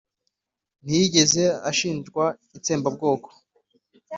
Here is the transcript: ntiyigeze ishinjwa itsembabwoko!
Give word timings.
ntiyigeze 0.83 1.43
ishinjwa 1.71 2.25
itsembabwoko! 2.57 3.29